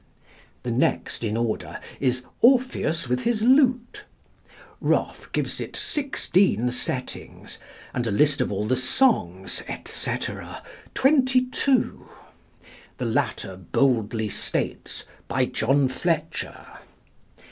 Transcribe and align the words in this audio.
The 0.63 0.71
next 0.71 1.23
in 1.23 1.37
order 1.37 1.79
is 1.99 2.25
"Orpheus 2.41 3.07
with 3.07 3.19
his 3.19 3.43
lute." 3.43 4.05
Roffe 4.81 5.31
gives 5.31 5.61
it 5.61 5.75
sixteen 5.75 6.71
settings, 6.71 7.59
and 7.93 8.07
A 8.07 8.09
List 8.09 8.41
of 8.41 8.51
all 8.51 8.63
the 8.65 8.75
Songs, 8.75 9.61
etc., 9.67 10.63
twenty 10.95 11.45
two; 11.45 12.09
the 12.97 13.05
latter 13.05 13.55
boldly 13.55 14.27
states, 14.29 15.03
"By 15.27 15.45
John 15.45 15.87
Fletcher." 15.87 16.65